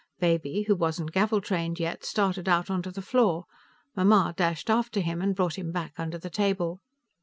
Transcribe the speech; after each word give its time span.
Baby, 0.19 0.63
who 0.63 0.75
wasn't 0.75 1.11
gavel 1.11 1.41
trained 1.41 1.79
yet, 1.79 2.03
started 2.03 2.49
out 2.49 2.71
onto 2.71 2.89
the 2.89 3.03
floor; 3.03 3.45
Mamma 3.95 4.33
dashed 4.35 4.67
after 4.71 4.99
him 4.99 5.21
and 5.21 5.35
brought 5.35 5.59
him 5.59 5.71
back 5.71 5.93
under 5.99 6.17
the 6.17 6.31
table. 6.31 6.79